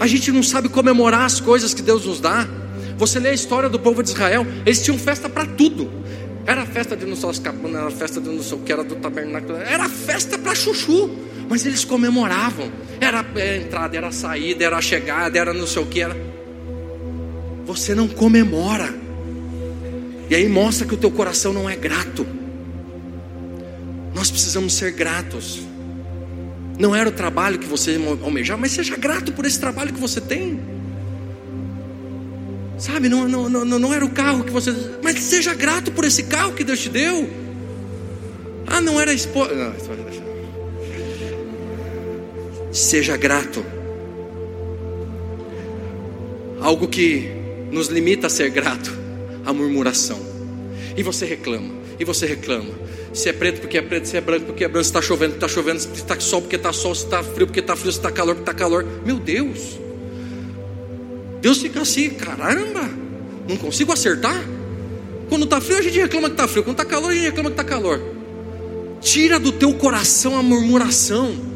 [0.00, 2.48] A gente não sabe comemorar as coisas que Deus nos dá.
[2.96, 5.90] Você lê a história do povo de Israel, eles tinham festa para tudo.
[6.46, 7.28] Era festa de não sei
[7.74, 11.10] era festa de não sei o que, era do tabernáculo, era festa para chuchu.
[11.48, 12.70] Mas eles comemoravam.
[13.00, 16.00] Era a entrada, era a saída, era a chegada, era não sei o que.
[16.00, 16.16] Era...
[17.64, 18.94] Você não comemora.
[20.28, 22.26] E aí mostra que o teu coração não é grato.
[24.14, 25.60] Nós precisamos ser gratos.
[26.78, 30.20] Não era o trabalho que você almejava, mas seja grato por esse trabalho que você
[30.20, 30.60] tem.
[32.78, 34.72] Sabe, não, não, não, não era o carro que você.
[35.02, 37.28] Mas seja grato por esse carro que Deus te deu.
[38.66, 39.54] Ah, não era a esposa.
[39.54, 40.27] Não,
[42.78, 43.64] seja grato.
[46.60, 47.28] Algo que
[47.70, 48.92] nos limita a ser grato,
[49.44, 50.18] a murmuração.
[50.96, 52.74] E você reclama, e você reclama,
[53.12, 55.34] se é preto porque é preto, se é branco porque é branco, se está chovendo
[55.34, 57.98] está chovendo, se está sol porque está sol, se está frio porque está frio, se
[57.98, 58.84] está calor porque está calor.
[59.04, 59.78] Meu Deus!
[61.40, 62.90] Deus fica assim, caramba,
[63.48, 64.44] não consigo acertar.
[65.28, 66.64] Quando está frio, a gente reclama que está frio.
[66.64, 68.00] Quando está calor, a gente reclama que está calor.
[69.00, 71.47] Tira do teu coração a murmuração.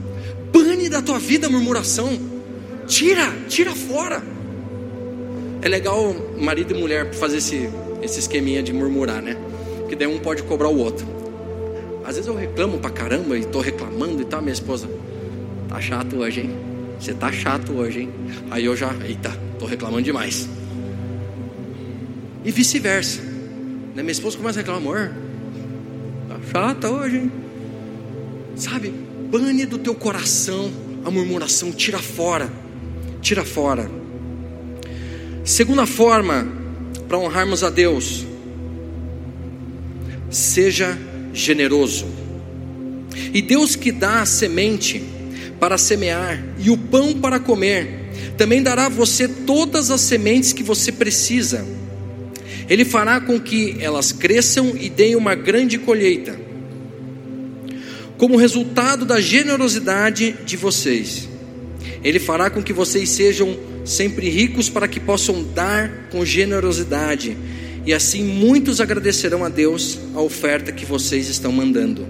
[0.93, 2.21] Da tua vida murmuração.
[2.87, 4.23] Tira, tira fora.
[5.63, 7.71] É legal marido e mulher fazer esse,
[8.03, 9.35] esse esqueminha de murmurar, né?
[9.89, 11.07] Que daí um pode cobrar o outro.
[12.05, 14.87] Às vezes eu reclamo pra caramba e tô reclamando e tal, minha esposa,
[15.67, 16.51] tá chato hoje, hein?
[17.01, 18.11] Você tá chato hoje, hein?
[18.51, 20.47] Aí eu já, eita, tô reclamando demais.
[22.45, 23.23] E vice-versa.
[23.95, 24.03] Né?
[24.03, 25.13] Minha esposa começa a reclamar, amor,
[26.29, 27.33] tá chata hoje, hein?
[28.57, 28.93] Sabe,
[29.33, 30.71] bane do teu coração
[31.03, 32.53] a murmuração, tira fora.
[33.23, 33.91] Tira fora.
[35.43, 36.47] Segunda forma
[37.09, 38.27] para honrarmos a Deus,
[40.31, 40.97] seja
[41.33, 42.07] generoso.
[43.33, 45.03] E Deus que dá a semente
[45.59, 50.63] para semear e o pão para comer, também dará a você todas as sementes que
[50.63, 51.67] você precisa.
[52.69, 56.39] Ele fará com que elas cresçam e deem uma grande colheita,
[58.23, 61.29] como resultado da generosidade de vocês.
[62.05, 67.37] Ele fará com que vocês sejam sempre ricos para que possam dar com generosidade
[67.85, 72.07] e assim muitos agradecerão a Deus a oferta que vocês estão mandando.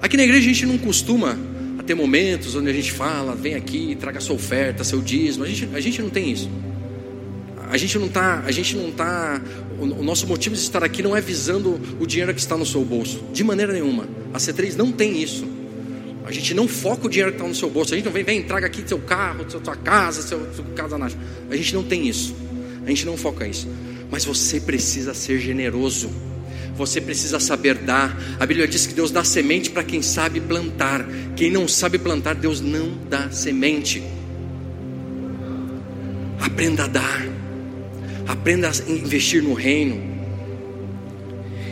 [0.00, 1.38] Aqui na igreja a gente não costuma
[1.84, 5.44] ter momentos onde a gente fala, vem aqui, traga sua oferta, seu dízimo.
[5.44, 6.50] A gente, a gente não tem isso.
[7.70, 9.42] A gente não está, a gente não tá.
[9.80, 12.84] O, nosso motivo de estar aqui não é visando o dinheiro que está no seu
[12.84, 14.08] bolso, de maneira nenhuma.
[14.34, 15.46] A C3 não tem isso.
[16.24, 17.94] A gente não foca o dinheiro que está no seu bolso.
[17.94, 21.08] A gente não vem, vem, traga aqui seu carro, sua casa, seu, seu casa na.
[21.50, 22.34] A gente não tem isso.
[22.84, 23.68] A gente não foca isso.
[24.10, 26.10] Mas você precisa ser generoso.
[26.76, 28.16] Você precisa saber dar.
[28.38, 31.06] A Bíblia diz que Deus dá semente para quem sabe plantar.
[31.34, 34.02] Quem não sabe plantar, Deus não dá semente.
[36.40, 37.37] Aprenda a dar.
[38.28, 40.00] Aprenda a investir no reino.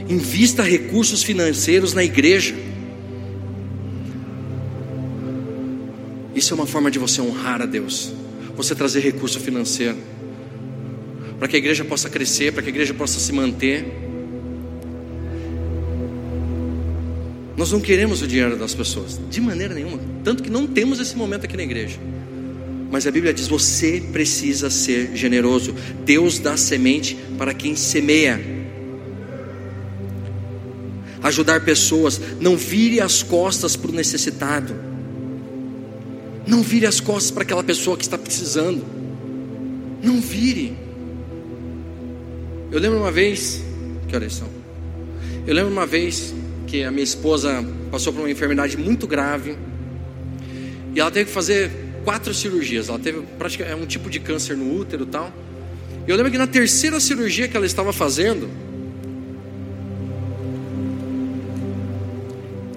[0.09, 2.55] Invista recursos financeiros na igreja.
[6.35, 8.13] Isso é uma forma de você honrar a Deus.
[8.57, 9.99] você trazer recurso financeiro,
[11.39, 13.85] para que a igreja possa crescer, para que a igreja possa se manter.
[17.57, 21.15] Nós não queremos o dinheiro das pessoas, de maneira nenhuma, tanto que não temos esse
[21.17, 21.99] momento aqui na igreja.
[22.97, 25.75] Mas a Bíblia diz: você precisa ser generoso.
[26.07, 28.41] Deus dá semente para quem semeia.
[31.23, 34.75] Ajudar pessoas, não vire as costas para o necessitado.
[36.47, 38.83] Não vire as costas para aquela pessoa que está precisando.
[40.03, 40.75] Não vire.
[42.73, 43.63] Eu lembro uma vez,
[44.09, 44.49] que horas são?
[45.47, 46.35] Eu lembro uma vez
[46.67, 49.55] que a minha esposa passou por uma enfermidade muito grave
[50.95, 52.89] e ela teve que fazer quatro cirurgias.
[52.89, 55.33] Ela teve praticamente é um tipo de câncer no útero e tal.
[56.07, 58.49] E eu lembro que na terceira cirurgia que ela estava fazendo,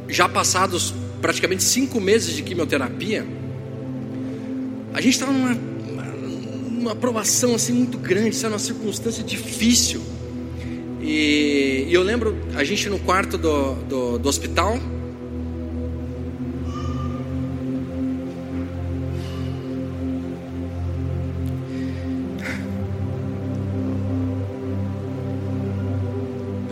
[0.07, 3.23] já passados praticamente cinco meses de quimioterapia,
[4.95, 10.01] a gente estava numa, numa aprovação assim muito grande, sabe, uma circunstância difícil.
[10.99, 14.79] E, e eu lembro a gente no quarto do, do, do hospital.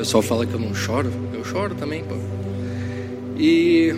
[0.07, 2.15] Pessoal fala que eu não choro, eu choro também, pô.
[3.37, 3.93] E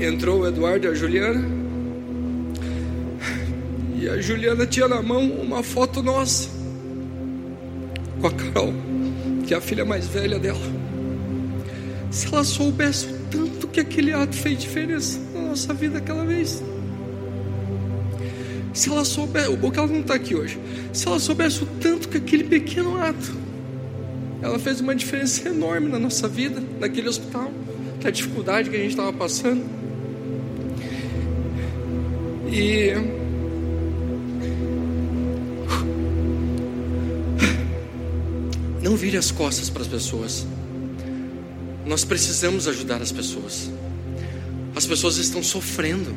[0.00, 1.48] entrou o Eduardo e a Juliana.
[3.94, 6.48] E a Juliana tinha na mão uma foto nossa
[8.20, 8.74] com a Carol,
[9.46, 10.58] que é a filha mais velha dela.
[12.10, 13.13] Se ela soubesse
[13.74, 16.62] que aquele ato fez diferença na nossa vida aquela vez.
[18.72, 20.60] Se ela soubesse, o bom é que ela não está aqui hoje.
[20.92, 23.34] Se ela soubesse o tanto que aquele pequeno ato,
[24.40, 27.50] ela fez uma diferença enorme na nossa vida, naquele hospital,
[28.00, 29.64] da dificuldade que a gente estava passando.
[32.52, 32.92] E
[38.80, 40.46] não vire as costas para as pessoas.
[41.84, 43.70] Nós precisamos ajudar as pessoas.
[44.74, 46.14] As pessoas estão sofrendo.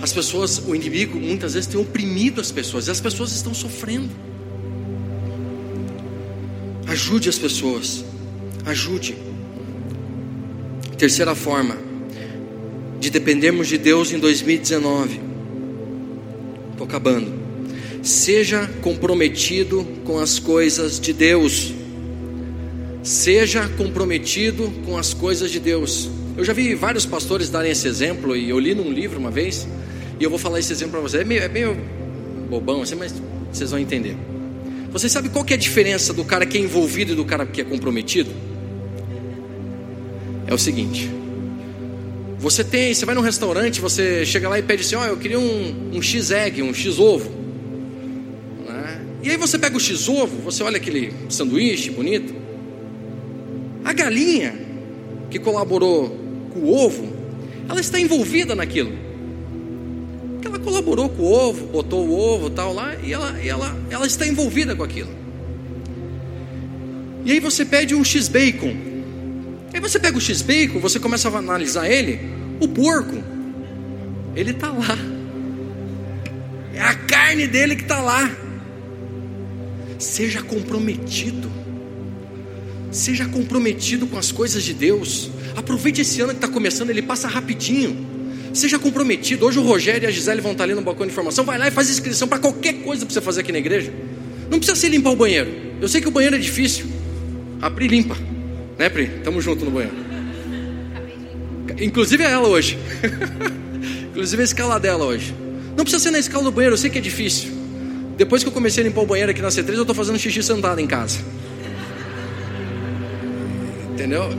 [0.00, 4.10] As pessoas, o inimigo muitas vezes tem oprimido as pessoas e as pessoas estão sofrendo.
[6.86, 8.04] Ajude as pessoas.
[8.64, 9.16] Ajude.
[10.96, 11.76] Terceira forma,
[12.98, 15.20] de dependermos de Deus em 2019.
[16.72, 17.32] Estou acabando.
[18.02, 21.72] Seja comprometido com as coisas de Deus.
[23.08, 26.10] Seja comprometido com as coisas de Deus.
[26.36, 29.66] Eu já vi vários pastores darem esse exemplo e eu li num livro uma vez
[30.20, 31.22] e eu vou falar esse exemplo para vocês.
[31.22, 31.74] É meio, é meio
[32.50, 33.14] bobão assim, mas
[33.50, 34.14] vocês vão entender.
[34.92, 37.46] Vocês sabem qual que é a diferença do cara que é envolvido e do cara
[37.46, 38.30] que é comprometido?
[40.46, 41.10] É o seguinte:
[42.38, 45.16] você tem, você vai num restaurante, você chega lá e pede assim, ó, oh, eu
[45.16, 47.30] queria um, um X-egg, um X-ovo.
[48.68, 49.00] Né?
[49.22, 52.47] E aí você pega o X-ovo, você olha aquele sanduíche bonito.
[53.88, 54.54] A galinha
[55.30, 56.10] que colaborou
[56.52, 57.10] com o ovo,
[57.66, 58.92] ela está envolvida naquilo.
[60.44, 64.26] Ela colaborou com o ovo, botou o ovo tal lá, e ela, ela, ela está
[64.26, 65.08] envolvida com aquilo.
[67.24, 68.76] E aí você pede um X-bacon.
[69.72, 72.20] Aí você pega o X-Bacon, você começa a analisar ele,
[72.60, 73.16] o porco,
[74.36, 74.98] ele está lá.
[76.74, 78.30] É a carne dele que está lá.
[79.98, 81.57] Seja comprometido.
[82.90, 85.30] Seja comprometido com as coisas de Deus.
[85.54, 88.06] Aproveite esse ano que está começando, ele passa rapidinho.
[88.52, 89.44] Seja comprometido.
[89.44, 91.44] Hoje o Rogério e a Gisele vão estar ali no balcão de informação.
[91.44, 93.92] Vai lá e faz inscrição para qualquer coisa para você fazer aqui na igreja.
[94.50, 95.50] Não precisa ser limpar o banheiro.
[95.80, 96.86] Eu sei que o banheiro é difícil.
[97.60, 98.16] Abrir e limpa.
[98.78, 99.08] Né, Pri?
[99.22, 99.94] Tamo junto no banheiro.
[101.80, 102.78] Inclusive é ela hoje.
[104.10, 105.34] Inclusive a escala dela hoje.
[105.76, 107.50] Não precisa ser na escala do banheiro, eu sei que é difícil.
[108.16, 110.42] Depois que eu comecei a limpar o banheiro aqui na C3, eu tô fazendo xixi
[110.42, 111.20] sentado em casa.
[113.98, 114.30] Entendeu?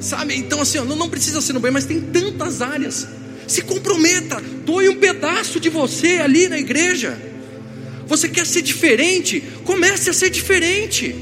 [0.00, 0.34] Sabe?
[0.34, 3.06] Então assim, ó, não, precisa ser no banheiro, mas tem tantas áreas.
[3.46, 7.16] Se comprometa, doe um pedaço de você ali na igreja.
[8.08, 9.42] Você quer ser diferente?
[9.62, 11.14] Comece a ser diferente.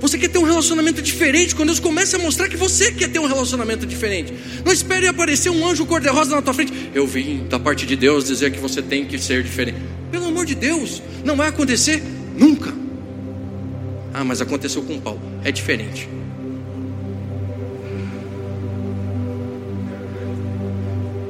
[0.00, 3.20] Você quer ter um relacionamento diferente quando Deus começa a mostrar que você quer ter
[3.20, 4.34] um relacionamento diferente.
[4.64, 6.72] Não espere aparecer um anjo cor-de-rosa na tua frente.
[6.92, 9.78] Eu vim da parte de Deus dizer que você tem que ser diferente.
[10.10, 12.02] Pelo amor de Deus, não vai acontecer
[12.36, 12.79] nunca.
[14.12, 15.20] Ah, mas aconteceu com Paulo.
[15.44, 16.08] É diferente.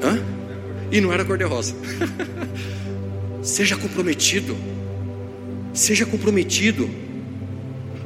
[0.02, 0.18] Hã?
[0.90, 1.74] E não era cor-de-rosa.
[3.42, 4.56] Seja comprometido.
[5.72, 6.90] Seja comprometido.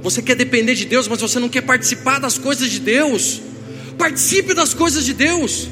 [0.03, 3.41] Você quer depender de Deus, mas você não quer participar das coisas de Deus.
[3.97, 5.69] Participe das coisas de Deus.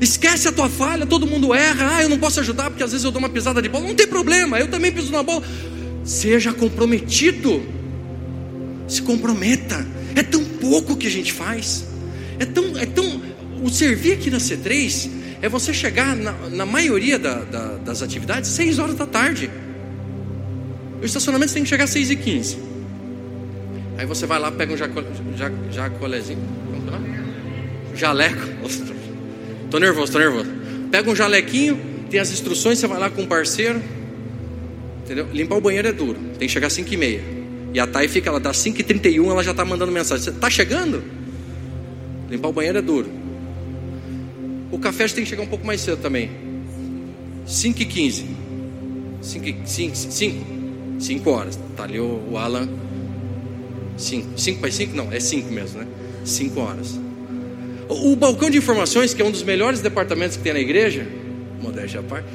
[0.00, 1.96] Esquece a tua falha, todo mundo erra.
[1.96, 3.86] Ah, eu não posso ajudar porque às vezes eu dou uma pisada de bola.
[3.86, 5.42] Não tem problema, eu também piso na bola.
[6.04, 7.62] Seja comprometido.
[8.86, 9.86] Se comprometa.
[10.14, 11.84] É tão pouco que a gente faz.
[12.38, 13.20] É tão, é tão.
[13.62, 15.10] O servir aqui na C3
[15.40, 19.50] é você chegar na, na maioria da, da, das atividades 6 horas da tarde.
[21.00, 22.58] O estacionamento tem que chegar às 6 e 15
[23.96, 25.04] Aí você vai lá, pega um jaco,
[25.70, 26.38] jacolezinho.
[27.94, 28.48] Jaleco.
[29.70, 30.48] Tô nervoso, tô nervoso.
[30.90, 33.82] Pega um jalequinho, tem as instruções, você vai lá com um parceiro.
[35.02, 35.28] Entendeu?
[35.32, 36.18] Limpar o banheiro é duro.
[36.38, 37.33] Tem que chegar às 5 e meia.
[37.74, 40.24] E a Thay fica, ela dá 5 e 31 ela já está mandando mensagem.
[40.24, 41.02] Você tá chegando?
[42.30, 43.10] Limpar o banheiro é duro.
[44.70, 46.30] O café tem que chegar um pouco mais cedo também.
[47.44, 48.26] 5 e 15
[49.20, 50.46] 5, 5, 5,
[51.00, 51.58] 5 horas.
[51.76, 52.68] Tá ali o, o Alan.
[53.96, 54.38] 5.
[54.38, 54.96] 5 para 5?
[54.96, 55.86] Não, é 5 mesmo, né?
[56.24, 57.00] 5 horas.
[57.88, 61.06] O, o, balcão de informações, que é um dos melhores departamentos que tem na igreja,
[61.60, 62.28] modéstia à parte,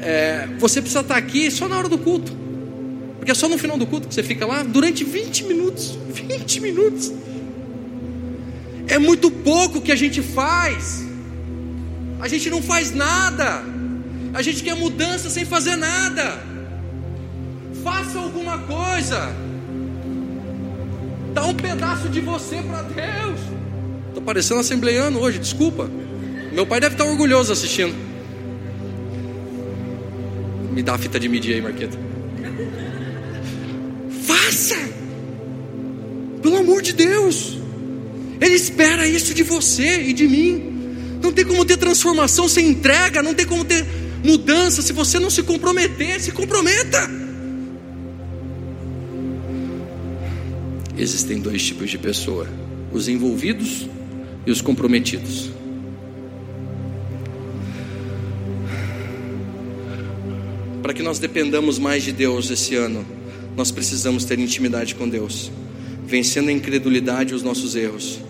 [0.00, 2.32] é, você precisa estar aqui só na hora do culto.
[3.18, 5.98] Porque é só no final do culto que você fica lá durante 20 minutos.
[6.08, 7.12] 20 minutos.
[8.86, 11.04] É muito pouco que a gente faz.
[12.20, 13.62] A gente não faz nada.
[14.32, 16.42] A gente quer mudança sem fazer nada.
[17.82, 19.34] Faça alguma coisa.
[21.34, 23.40] Dá um pedaço de você para Deus.
[24.08, 25.88] Estou parecendo assembleiano hoje, desculpa.
[26.52, 27.94] Meu pai deve estar orgulhoso assistindo.
[30.72, 31.98] Me dá a fita de medir aí, Marqueta.
[34.58, 34.74] Faça!
[36.42, 37.56] Pelo amor de Deus!
[38.40, 41.20] Ele espera isso de você e de mim.
[41.22, 43.86] Não tem como ter transformação sem entrega, não tem como ter
[44.24, 46.20] mudança se você não se comprometer.
[46.20, 47.08] Se comprometa!
[50.96, 52.48] Existem dois tipos de pessoa:
[52.92, 53.88] os envolvidos
[54.44, 55.50] e os comprometidos.
[60.82, 63.17] Para que nós dependamos mais de Deus esse ano,
[63.58, 65.50] nós precisamos ter intimidade com Deus,
[66.06, 68.20] vencendo a incredulidade e os nossos erros,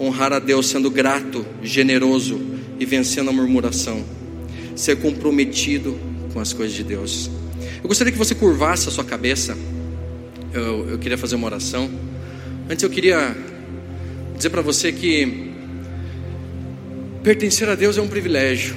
[0.00, 2.40] honrar a Deus sendo grato, generoso
[2.78, 4.02] e vencendo a murmuração,
[4.74, 5.98] ser comprometido
[6.32, 7.30] com as coisas de Deus.
[7.82, 9.54] Eu gostaria que você curvasse a sua cabeça.
[10.50, 11.90] Eu, eu queria fazer uma oração.
[12.66, 13.36] Antes eu queria
[14.34, 15.50] dizer para você que
[17.22, 18.74] pertencer a Deus é um privilégio.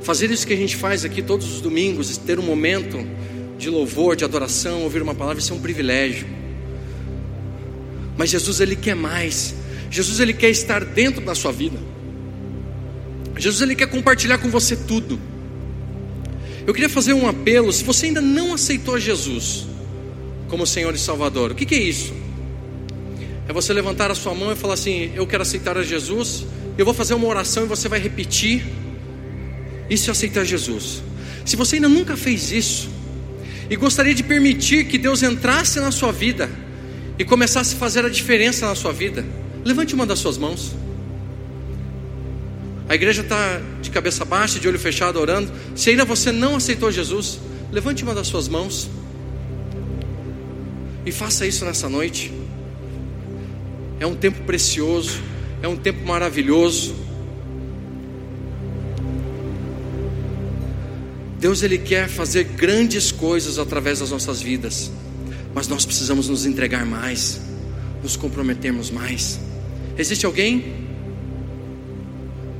[0.00, 2.96] Fazer isso que a gente faz aqui todos os domingos, ter um momento
[3.58, 6.26] de louvor, de adoração, ouvir uma palavra, isso é um privilégio.
[8.16, 9.54] Mas Jesus ele quer mais.
[9.90, 11.78] Jesus ele quer estar dentro da sua vida.
[13.36, 15.20] Jesus ele quer compartilhar com você tudo.
[16.66, 19.66] Eu queria fazer um apelo, se você ainda não aceitou Jesus
[20.48, 22.12] como Senhor e Salvador, o que, que é isso?
[23.48, 26.44] É você levantar a sua mão e falar assim: Eu quero aceitar a Jesus.
[26.76, 28.64] Eu vou fazer uma oração e você vai repetir.
[29.88, 31.02] Isso é aceitar Jesus.
[31.44, 32.90] Se você ainda nunca fez isso,
[33.68, 36.48] e gostaria de permitir que Deus entrasse na sua vida
[37.18, 39.24] e começasse a fazer a diferença na sua vida,
[39.64, 40.74] levante uma das suas mãos.
[42.88, 45.50] A igreja está de cabeça baixa, de olho fechado, orando.
[45.74, 47.40] Se ainda você não aceitou Jesus,
[47.72, 48.88] levante uma das suas mãos
[51.04, 52.32] e faça isso nessa noite.
[53.98, 55.20] É um tempo precioso,
[55.62, 57.05] é um tempo maravilhoso.
[61.46, 64.90] Deus ele quer fazer grandes coisas através das nossas vidas,
[65.54, 67.40] mas nós precisamos nos entregar mais,
[68.02, 69.38] nos comprometermos mais.
[69.96, 70.74] Existe alguém?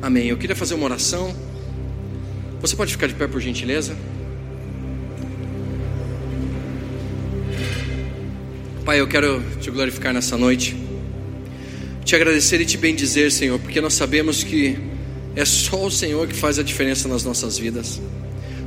[0.00, 0.28] Amém.
[0.28, 1.34] Eu queria fazer uma oração.
[2.60, 3.96] Você pode ficar de pé por gentileza?
[8.84, 10.76] Pai, eu quero te glorificar nessa noite,
[12.04, 14.78] te agradecer e te bendizer, Senhor, porque nós sabemos que
[15.34, 18.00] é só o Senhor que faz a diferença nas nossas vidas.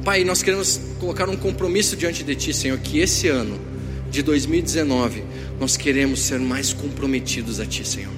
[0.04, 3.60] Pai, nós queremos colocar um compromisso diante de Ti, Senhor, que esse ano
[4.10, 5.24] de 2019
[5.60, 8.14] nós queremos ser mais comprometidos a Ti, Senhor.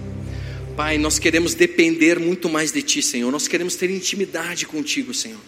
[0.77, 3.31] Pai, nós queremos depender muito mais de Ti, Senhor.
[3.31, 5.39] Nós queremos ter intimidade contigo, Senhor.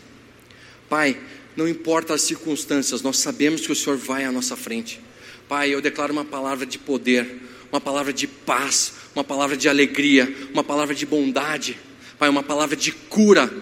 [0.89, 1.15] Pai,
[1.55, 4.99] não importa as circunstâncias, nós sabemos que o Senhor vai à nossa frente.
[5.47, 10.35] Pai, eu declaro uma palavra de poder, uma palavra de paz, uma palavra de alegria,
[10.51, 11.77] uma palavra de bondade,
[12.17, 13.53] Pai, uma palavra de cura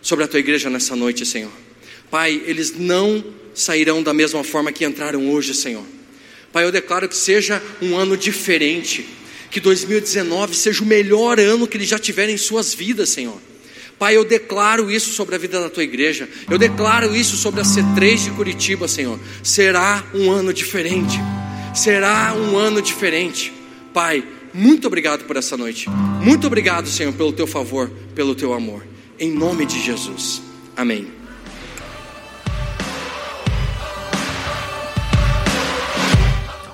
[0.00, 1.63] sobre a tua igreja nessa noite, Senhor.
[2.14, 5.82] Pai, eles não sairão da mesma forma que entraram hoje, Senhor.
[6.52, 9.04] Pai, eu declaro que seja um ano diferente,
[9.50, 13.36] que 2019 seja o melhor ano que eles já tiverem em suas vidas, Senhor.
[13.98, 16.28] Pai, eu declaro isso sobre a vida da tua igreja.
[16.48, 19.18] Eu declaro isso sobre a C3 de Curitiba, Senhor.
[19.42, 21.18] Será um ano diferente.
[21.74, 23.52] Será um ano diferente.
[23.92, 25.90] Pai, muito obrigado por essa noite.
[26.22, 28.86] Muito obrigado, Senhor, pelo teu favor, pelo teu amor.
[29.18, 30.40] Em nome de Jesus.
[30.76, 31.23] Amém.